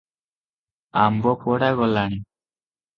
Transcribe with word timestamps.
ଆମ୍ବପଡା 1.03 1.73
ଗଲାଣି। 1.85 2.21